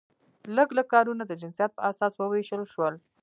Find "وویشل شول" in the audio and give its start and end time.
2.15-2.95